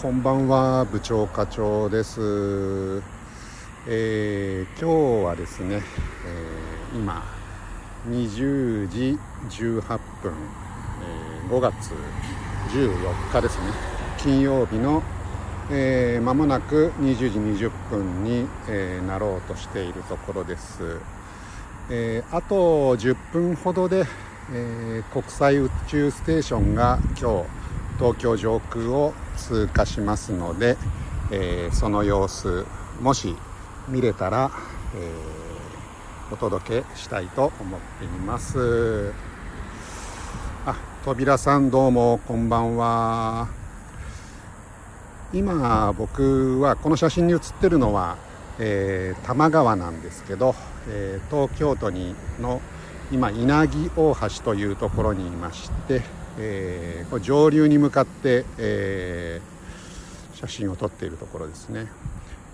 [0.00, 3.02] こんばんは部長課長です、
[3.86, 5.82] えー、今日はですね、
[6.94, 7.22] えー、今
[8.08, 9.18] 20時
[9.50, 9.82] 18
[10.22, 10.32] 分、
[11.02, 11.92] えー、5月
[12.70, 13.64] 14日ですね。
[14.16, 15.02] 金曜日の
[15.70, 20.98] えー、間もなく20時20分に、えー、なろうとしているところです、
[21.90, 24.06] えー、あと10分ほどで、
[24.52, 27.59] え国際宇宙ステーションが今日
[28.00, 30.78] 東京上空を通過しますので、
[31.30, 32.64] えー、その様子
[33.02, 33.36] もし
[33.88, 34.50] 見れたら、
[34.96, 39.12] えー、お届けしたいと思っています。
[40.64, 43.48] あ扉さんどうもこんばんは。
[45.34, 48.16] 今僕はこの写真に写ってるのは、
[48.58, 50.54] えー、多摩川なんですけど、
[50.88, 52.62] えー、東京都にの
[53.12, 56.00] 今稲城大橋というところにいまして
[56.38, 61.88] えー、上流に向かって、えー、写真を撮っているところですね。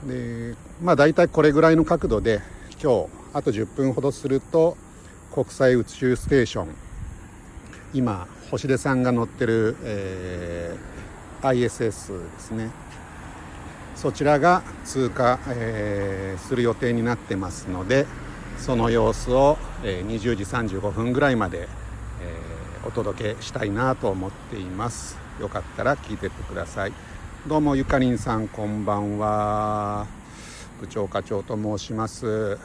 [0.06, 2.40] でまあ大体これぐらいの角度で
[2.82, 4.76] 今日あと10分ほどすると
[5.32, 6.68] 国際宇宙ステーション
[7.94, 12.70] 今星出さんが乗ってる、えー、ISS ですね。
[13.94, 18.06] そちらが通過、えー、する予定になってますので
[18.58, 21.68] その様子を、えー、20時35分ぐらいまで、
[22.86, 25.18] お届けしたいなと思っています。
[25.40, 26.92] よかったら聞いてってください。
[27.48, 30.06] どうもゆかりんさんこんばんは。
[30.80, 32.58] 部長課長と申します。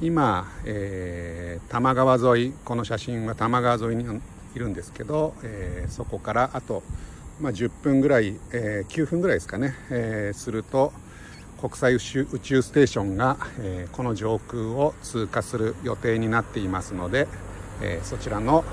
[0.00, 4.20] 今、えー、多摩川沿いこの写真は多摩川沿いに
[4.54, 6.84] いるんですけど、えー、そこからあと、
[7.40, 10.92] まあ、10分ぐらい、えー、9分ぐらいですかね、えー、すると
[11.60, 17.26] 国際宇宙ステーションが、えー、この上空を通過する予定になっていますので、
[17.80, 18.64] えー、そちらの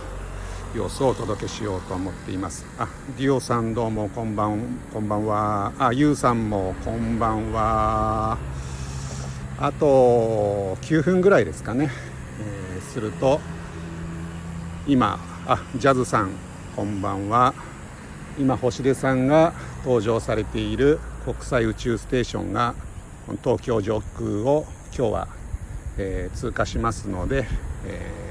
[0.76, 2.66] 様子をお届けしようと思っています。
[2.78, 5.74] あディオさんどうもこんばんこんばんは。
[5.78, 8.38] あユウさんもこんばんは。
[9.58, 11.90] あと9分ぐらいですかね、
[12.76, 13.40] えー、すると
[14.86, 15.18] 今
[15.48, 16.32] あジャズさん
[16.76, 17.54] こんばんは。
[18.38, 19.54] 今星出さんが
[19.86, 22.76] 登場されている国際宇宙ステーションが
[23.44, 25.28] 東京上空を今日は、
[25.98, 27.48] えー、通過しますので、
[27.86, 28.25] えー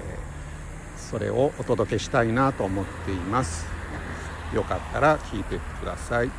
[1.11, 3.67] それをお届けしたいなと思っています。
[4.55, 6.31] よかったら聞いてください。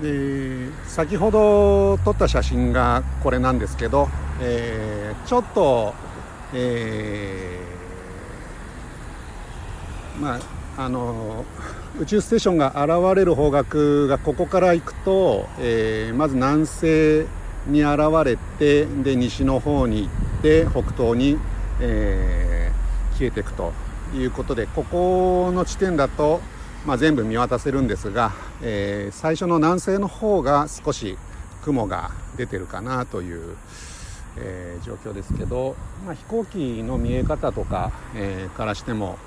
[0.00, 4.08] で先ほど撮った写真がこれなんですけど、
[4.40, 5.92] えー、ちょっと、
[6.54, 10.36] えー、ま
[10.76, 11.44] ああの
[12.00, 17.26] 宇宙ステーションが現れる方角がここから行くと、えー、まず南西
[17.66, 21.36] に現れてで西の方に行って北東に、
[21.80, 22.57] えー
[23.18, 23.72] 消えていくと
[24.14, 26.40] いうことでここの地点だと、
[26.86, 31.18] まあ、全部見渡せるんですが、えー、最初の南西の方が少し
[31.62, 33.56] 雲が出てるかなという、
[34.36, 35.74] えー、状況ですけど、
[36.06, 39.18] まあ、飛行機の見え方とか、えー、からしても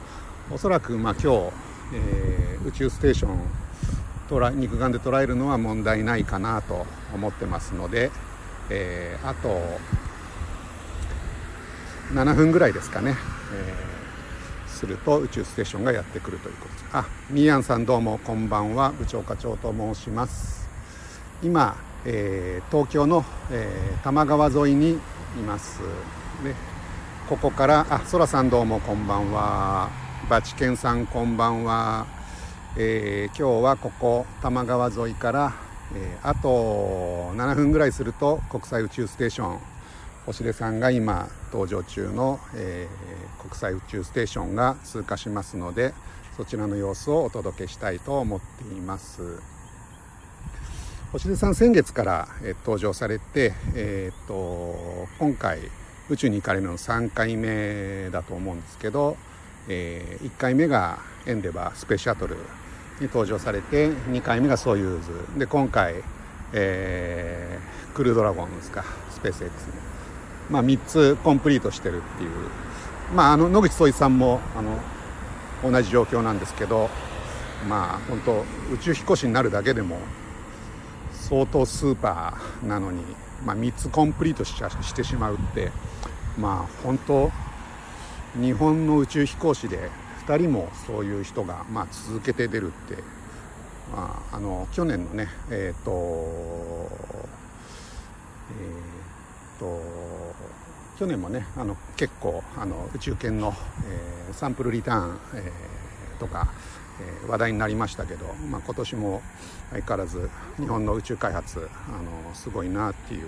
[0.49, 1.51] おそらくまあ今日、
[1.93, 8.11] え宇宙ステーション肉眼で捉えるのは問題ないかなと思ってますので、
[8.69, 9.61] えあと
[12.13, 13.15] 7分ぐらいですかね、
[13.53, 16.73] えー、すると宇宙ステーションがやってくるということ。
[16.73, 20.69] ですあみーやんさんどうもこんばんは部長課長と申します。
[21.43, 21.75] 今、
[22.05, 24.97] えー、東京の、えー、多摩川沿いにい
[25.45, 25.79] ます。
[26.43, 26.55] で
[27.29, 29.89] ここからあそらさんどうもこんばんは。
[30.29, 32.05] バチケンさんこんばんは、
[32.77, 35.53] えー、今日はここ多摩川沿いから、
[35.95, 39.59] えー、あと7分ぐらいすると国際宇宙ステーション。
[40.25, 45.93] 星出さんが今登場中の、えー、国際宇宙ステーションが通過しますので
[46.37, 49.41] そちらの様子をお届けしたいと思っています。
[51.11, 55.59] 星出さん先月から、えー、登場されて、えーと、今回
[56.09, 59.17] 宇宙に行かれるの3回目だと思うんですけど、
[59.67, 62.35] えー、1回目がエンデバースペースシャトル
[63.01, 65.39] に登場されて2回目がソユーズ。
[65.39, 65.95] で今回、
[66.53, 69.90] えー、クルードラゴンですかスペース X
[70.51, 72.31] まあ、3つコンプリートしてるっていう、
[73.15, 74.77] まあ、あの野口聡一さんもあの
[75.71, 76.89] 同じ状況なんですけど
[77.67, 78.43] まあ本当
[78.73, 79.97] 宇宙飛行士になるだけでも
[81.13, 83.01] 相当スーパーなのに、
[83.45, 85.71] まあ、3つコンプリートししてしまうって
[86.37, 87.31] まあ本当
[88.35, 89.89] 日本の宇宙飛行士で
[90.27, 92.95] 2人もそういう人が、まあ、続けて出るって、
[93.95, 95.91] まあ、あの去年のねえっ、ー、と、
[98.59, 99.00] えー
[99.61, 99.79] と
[100.97, 103.53] 去年もねあの結構あの宇宙犬の、
[103.85, 106.51] えー、サンプルリターン、えー、とか、
[106.99, 109.21] えー、話題になりましたけど、まあ、今年も
[109.69, 113.27] 相変わらず日本の宇宙開発あのすごいなっていう、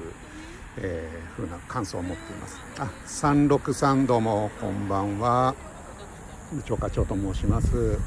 [0.77, 2.59] えー、風な感想を持っています。
[2.80, 5.56] あ363どうもこんばんは。
[6.51, 7.97] 部長課長と申します。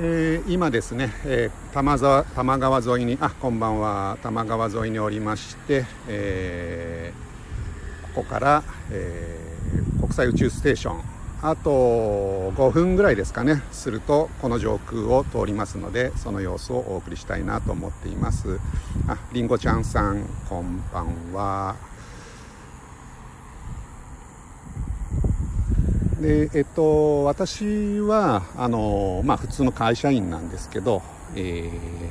[0.00, 4.16] えー、今ですね、えー、多摩沢多摩川沿いにあこんばんは。
[4.22, 8.62] 多摩川沿いにおりまして、えー、ここから、
[8.92, 11.02] えー、国際宇宙ステーション。
[11.42, 13.60] あと5分ぐらいですかね。
[13.72, 18.60] するとこの上空を通りますのでその様子をお送りしたいなと思っています。
[19.08, 21.74] ありんごちゃんさんこんばんは。
[26.20, 31.02] でえっと私はあのまあ普通の会社員なんですけど、
[31.36, 31.70] え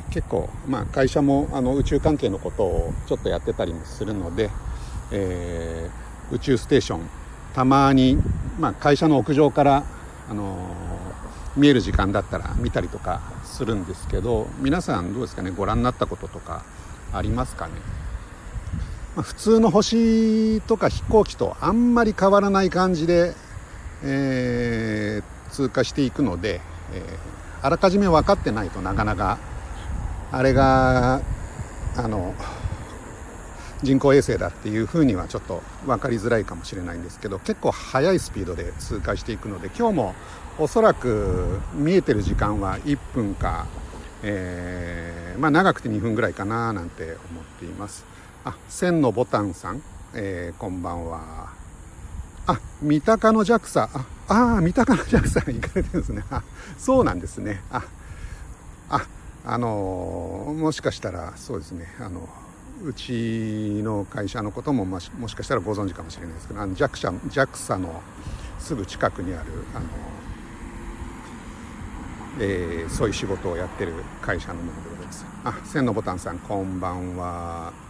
[0.10, 4.50] ー、結構まあ会社もあの宇宙関係のことをちょっとやってたりもするので、
[5.12, 7.02] えー、宇宙ステーション
[7.54, 8.18] たまに
[8.60, 9.84] まあ会社の屋上から
[10.30, 10.58] あの
[11.58, 15.52] 見える時間だったら見たりとかするんですけど皆さんどうですかね？
[15.52, 16.64] ご覧になったこととか
[17.12, 17.74] ありますかね？
[19.18, 23.34] ま普通の星とか飛行機とあんまり変わらない感じで
[24.04, 26.62] えー、通過していくので、
[26.94, 29.38] えー、あらかじめ分かってないとなかなか
[30.32, 31.22] あれが
[31.96, 32.34] あの
[33.84, 40.16] 人工衛星だっていうふうにはちょっと分かりづらいかもしれないんですけど結構速いスピードで通過していくので今日も
[40.60, 43.68] おそらく見えてる時間は1分か、
[44.24, 48.06] えー、まあ長くて2分ぐらいかななんて思っています。
[48.44, 49.84] あ千のボタンさん、
[50.16, 51.57] えー、こんばんは。
[52.48, 53.90] あ、三鷹の JAXA。
[53.94, 56.24] あ、あ三鷹の JAXA に行かれてるんですね。
[56.32, 56.44] あ、
[56.78, 57.62] そうなんですね。
[57.70, 57.84] あ、
[58.90, 59.06] あ、
[59.46, 61.88] あのもしかしたら、そうですね。
[62.00, 62.28] あの、
[62.84, 68.02] うちの会社のことももしもしかしたらご存知かもしれないですけど、あの JAXA, JAXA の
[68.60, 69.86] すぐ近くにある、あの、
[72.40, 75.26] えー、そういう仕事をやってる会社のものでございます。
[75.44, 77.87] あ、千のボタンさん、こんばんは。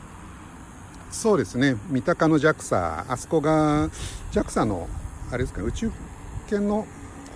[1.12, 1.77] そうですね。
[1.89, 3.89] 三鷹の JAXA あそこが
[4.31, 4.88] JAXA の
[5.31, 5.92] あれですか宇宙
[6.48, 6.86] 圏の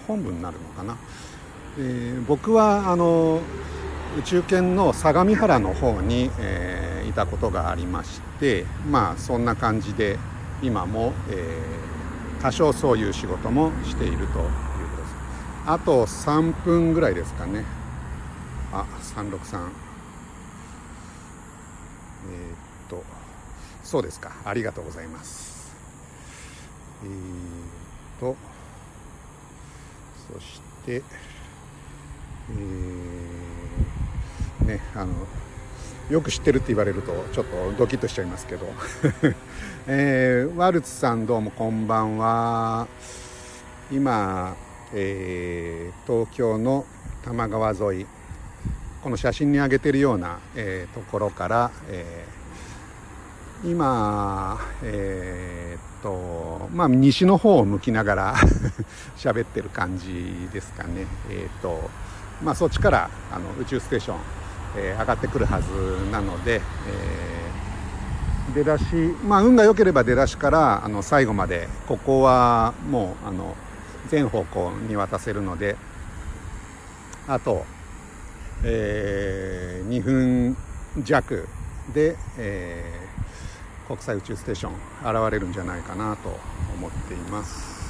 [0.08, 0.98] 本部になるのかな、
[1.78, 3.42] えー、僕はあの
[4.20, 10.18] 宇宙圏の相模原の方に、えー、いたことがありましてまあそんな感じで
[10.62, 14.52] 今も、えー、多少そういう仕事もしているということです。
[15.66, 17.66] あと3分ぐらいですかね。
[18.72, 18.86] あ
[19.16, 19.70] 363
[22.30, 23.21] えー、っと。
[23.92, 24.32] そうですか。
[24.46, 25.76] ありがとうございます。
[27.04, 28.38] えーと
[30.34, 31.04] そして
[32.52, 35.14] えー、ねあの
[36.10, 38.66] よく知ってるって言われるとちょっとドキッとしちゃいますけど、
[39.88, 42.88] えー、ワルツさんどうもこんばんは。
[43.92, 44.56] 今、
[44.94, 46.86] えー、東京の
[47.24, 48.08] 多摩川沿い
[49.04, 52.41] この写真に上げてるような、えー、ところから、えー
[53.64, 58.36] 今えー、っとまあ西の方を向きながら
[59.16, 61.06] 喋ってる感じですかね。
[61.30, 61.90] えー、っと
[62.44, 64.18] まあそっちからあの宇宙ステーション、
[64.78, 65.68] えー、上がってくるはず
[66.12, 68.86] なので、えー、出だし
[69.24, 73.56] まあ運が良ければ出だしからあの最後までここはもうあの
[74.10, 75.76] 全方向見渡せるので
[77.28, 77.64] あと、
[78.64, 80.58] えー、2分
[81.04, 81.48] 弱
[81.94, 83.21] で、えー
[83.92, 84.74] 国際宇宙ステーション
[85.24, 86.30] 現れるんじゃないかなと
[86.74, 87.82] 思っています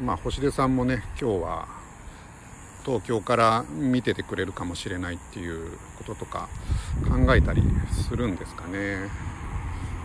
[0.00, 1.66] まあ星出さんもね今日は
[2.84, 6.48] 東京から見ててくれるかもしれないっていうこととか
[7.08, 7.64] 考えたり
[8.08, 9.35] するんですかね。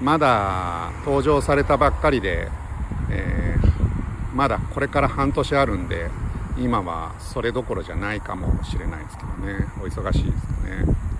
[0.01, 2.50] まだ登場されたばっかりで、
[3.10, 6.10] えー、まだこれから半年あるんで
[6.58, 9.67] 今はそれどころじゃないかもしれないですけどね。
[9.79, 11.11] お忙しいですかね。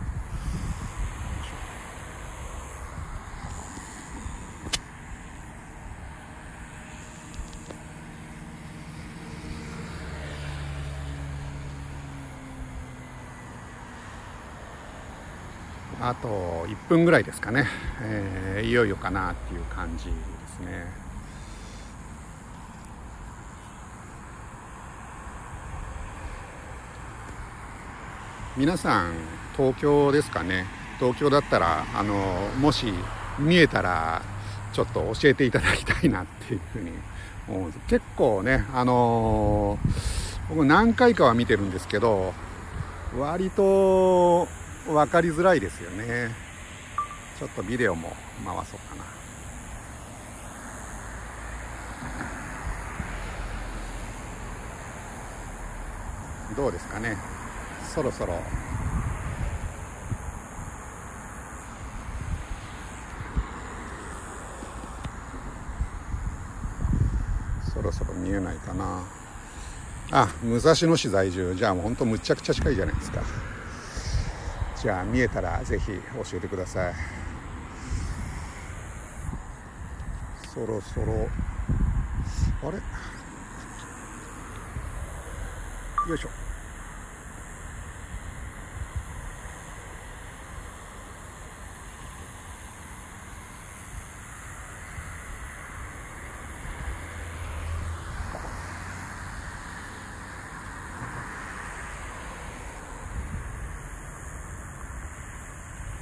[16.04, 17.68] あと1分ぐらいですかね、
[18.02, 20.88] えー、いよいよかなっていう感じですね。
[28.58, 29.14] 皆さん
[29.56, 30.66] 東京ですかね。
[31.00, 32.16] 東京だったらあの
[32.60, 32.92] もし
[33.38, 34.24] 見えたら
[34.74, 36.92] ちょっと教えていただきたいなっていうふうに
[37.48, 37.80] 思うんです。
[37.88, 42.34] 結構ねあのー、僕何回かは見てるんですけど
[43.16, 44.48] 割と
[44.88, 46.32] 分かりづらいですよね。
[47.40, 48.14] ちょっとビデオも
[48.46, 49.06] 回そうかな。
[56.56, 57.18] どうですかね。
[57.94, 58.40] そろそろ。
[67.74, 69.04] そろそろ見えないかな。
[70.12, 71.56] あ武蔵野市在住。
[71.56, 73.22] じゃあもうほんとむちゃくちゃ近いじゃないですか。
[74.82, 76.02] じゃあ見えたらぜひ教
[76.38, 76.94] えてください。
[80.52, 81.30] そろそろ。
[82.64, 82.78] あれ？
[86.10, 86.41] よいしょ。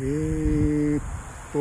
[0.01, 1.01] えー、っ
[1.51, 1.59] と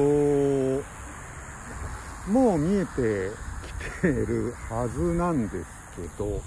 [2.31, 3.33] もう見えて
[3.67, 5.67] きてるはずなんです
[5.97, 6.41] けど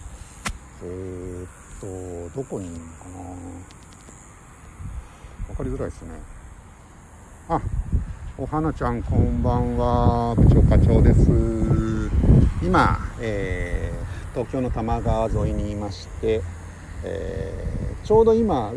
[0.83, 3.15] えー、っとどこにいるのかな？
[5.47, 6.11] 分かりづらいですね。
[7.49, 7.59] あ
[8.37, 10.33] お花ちゃんこんばんは。
[10.35, 11.29] 部長課長です。
[12.63, 16.41] 今、えー、東京の多摩川沿いにいまして、
[17.03, 18.71] えー、ちょうど今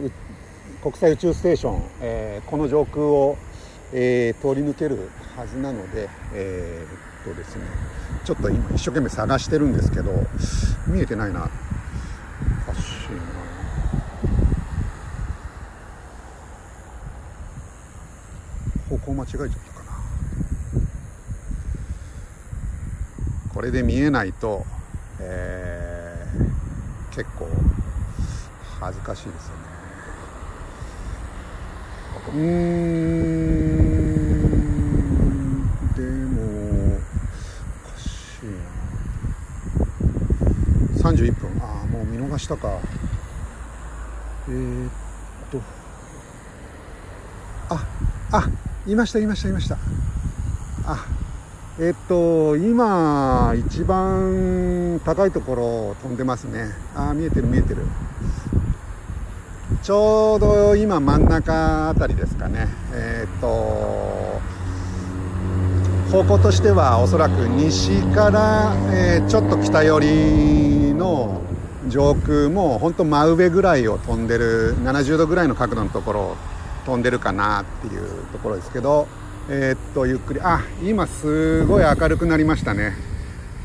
[0.85, 3.39] 国際宇宙ステーション、えー、この上空を、
[3.95, 7.65] えー、通り抜けるはずなので、えー、っとですね、
[8.23, 10.13] ちょっと今一生懸命探してるんですけど、
[10.87, 11.49] 見えてないな。
[12.69, 13.23] おかしいな。
[18.91, 19.91] 方向間違えちゃったかな。
[23.55, 24.67] これで見えないと、
[25.19, 27.49] えー、結構
[28.81, 29.74] 恥ずかしいですよね。
[32.33, 32.45] うーん。
[35.95, 38.47] でもおかしい
[41.03, 41.11] な。
[41.11, 42.81] 31分ああもう見逃したか。
[44.49, 44.91] えー、っ
[45.51, 45.61] と。
[47.71, 47.87] あ
[48.33, 48.49] あ
[48.87, 49.79] いましたいましたいました。
[50.87, 51.07] あ
[51.79, 56.73] えっと今一番高いところを飛んでますね。
[56.95, 57.87] ああ見えてる見えてる。
[59.85, 62.69] ちょうど今真ん中あたりですかね。
[62.95, 64.41] えー、っと
[66.11, 71.43] 方向としてはおそらく西から、えー、ちょっと北寄りの
[71.89, 76.37] 上空も本当真上ぐらいを飛んでる70度ぐらいの角度のところを
[76.87, 79.07] 飛んでるかなっていうところですけど
[79.51, 82.95] えー、っとゆっくりあ今すごい明るくなりましたね。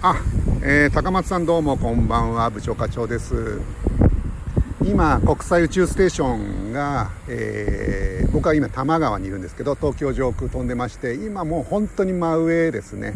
[0.02, 0.22] あ、
[0.64, 2.50] えー、高松さんどうもこんばんは。
[2.50, 3.62] 部長課長です。
[4.90, 13.14] 今国際宇宙ステーションが、えー、僕は今多摩川にいるんですけど東京上空飛んでまして今もう本当に真上ですね。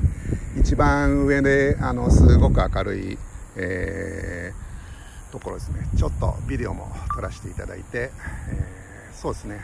[0.55, 3.17] 一番上であのすごく明るい、
[3.55, 5.87] えー、ところですね。
[5.97, 8.11] ちょっとビデオも撮らせていただいて、
[8.51, 9.61] えー、そうですね。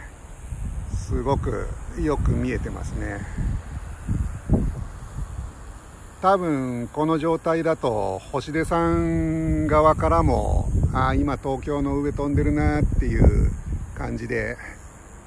[0.96, 1.68] すごく
[2.02, 3.20] よく見えてますね。
[6.24, 13.52] 多分この状態だと星出さん側からもああ今東京の上飛んでるなっていう
[13.96, 14.58] 感じで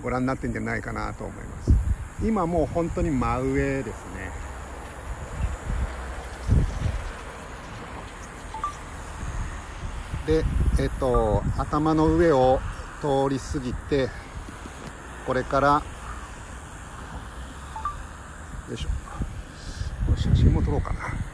[0.03, 1.73] ご覧になってんじゃないかなと思います。
[2.25, 4.31] 今もう本当に真上ですね。
[10.27, 10.45] で
[10.81, 12.61] えっと頭の上を
[13.01, 14.09] 通り過ぎて
[15.27, 15.83] これから
[18.69, 18.89] よいしょ。
[20.17, 21.32] 写真も撮ろうかな。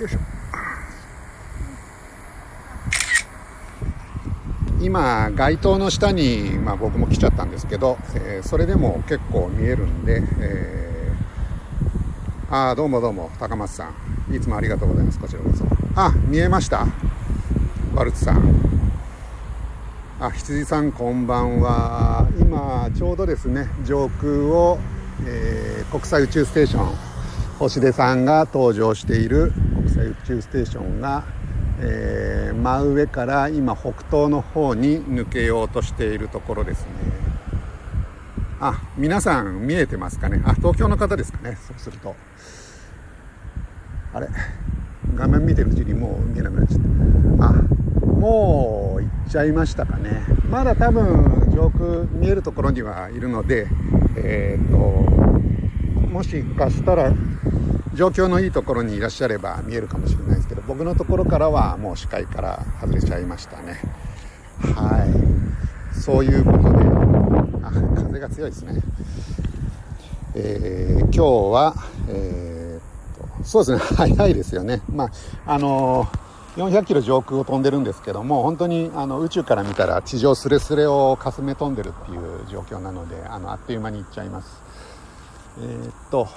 [0.00, 0.18] よいしょ。
[4.80, 13.90] 今街灯の下に、まあ、僕も来ちゃったんですけど、えー、それでも結構見えるんで、えー、ああどうもどうも高松さ
[14.28, 14.34] ん。
[14.34, 15.18] いつもありがとうございます。
[15.18, 15.64] こちらこそ。
[15.96, 16.86] あ見えました。
[17.92, 18.54] ワルツさん。
[20.20, 22.28] あ羊さんこんばんは。
[22.38, 24.78] 今ちょうどですね上空を、
[25.26, 27.08] えー、国際宇宙ステーション
[27.58, 29.52] 星出さんが登場している
[30.04, 31.24] 宇宙ステーションが、
[31.80, 36.88] えー、真上から今北東の方に抜けようとしているところですね。
[38.60, 40.42] あ皆さん見えてますかね？
[40.44, 41.56] あ東京の方ですかね？
[41.66, 42.16] そうすると。
[44.12, 44.28] あれ？
[45.14, 46.80] 画面見てるうちにもう見えなくなっちゃっ
[47.38, 47.48] た。
[47.48, 47.52] あ
[48.18, 50.22] もう行っちゃいましたかね。
[50.50, 53.68] まだ多分上空見えるところにはいるので
[54.16, 57.12] えっ、ともしかしたら
[57.98, 63.80] 状況のいいところにいらっしゃれば見えるかもしれないですけど僕のところからはもう視界から外れちゃいましたね。
[64.76, 65.04] は
[65.92, 65.98] い。
[65.98, 66.68] そういうことで
[67.64, 68.80] あ風が強いですね。
[70.36, 71.74] えー、今日は、
[72.08, 73.78] えー、そうですね。
[73.96, 74.80] 早いですよね。
[74.94, 75.06] ま
[75.46, 84.62] ああのー、400キロ上空を飛んでるんですけども本当にあの宇宙から見たら地上すれすれをかすめ飛んでるっていう状況なのであのあっという間に行っちゃいます。
[85.60, 86.28] えー、っと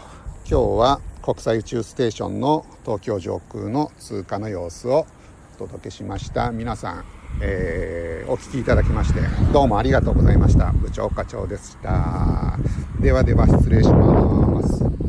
[0.50, 5.06] 今日は国際宇宙ステーションの東京上空の通過の様子を
[5.56, 6.52] お届けしました。
[6.52, 7.06] 皆さん、
[7.42, 9.22] えー、お聞きいただきまして
[9.54, 10.72] どうもありがとうございました。
[10.72, 12.58] 部長課長でした。
[13.00, 15.01] ではでは失礼します。